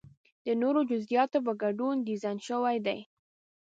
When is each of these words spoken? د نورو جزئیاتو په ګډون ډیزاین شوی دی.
د 0.45 0.47
نورو 0.61 0.81
جزئیاتو 0.91 1.37
په 1.45 1.51
ګډون 1.63 1.95
ډیزاین 2.07 2.37
شوی 2.47 2.77
دی. 2.85 2.99